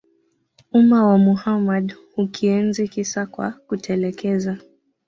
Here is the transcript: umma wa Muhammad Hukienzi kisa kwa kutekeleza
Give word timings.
umma 0.77 1.07
wa 1.07 1.17
Muhammad 1.17 1.95
Hukienzi 2.15 2.87
kisa 2.87 3.25
kwa 3.25 3.51
kutekeleza 3.51 4.57